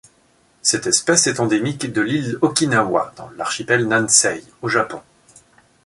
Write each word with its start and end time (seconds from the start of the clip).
Cette 0.63 0.87
espèce 0.87 1.27
est 1.27 1.39
endémique 1.39 1.93
de 1.93 2.01
l'île 2.01 2.39
Okinawa 2.41 3.13
dans 3.17 3.29
l'archipel 3.37 3.87
Nansei 3.87 4.43
au 4.63 4.67
Japon. 4.67 5.03